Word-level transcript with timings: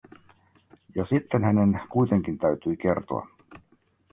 Ja 0.95 1.05
sitten 1.05 1.43
hänen 1.43 1.81
kuitenkin 1.89 2.37
täytyi 2.37 2.77
kertoa. 2.77 3.27